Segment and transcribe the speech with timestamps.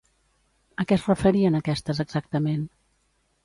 [0.83, 2.69] A què es referien aquestes exactament?